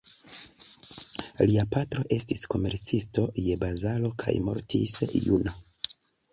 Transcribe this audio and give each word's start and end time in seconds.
Lia 1.49 1.65
patro 1.75 2.07
estis 2.17 2.43
komercisto 2.55 3.27
je 3.51 3.61
bazaro 3.67 4.13
kaj 4.25 4.37
mortis 4.51 4.99
juna. 5.31 5.59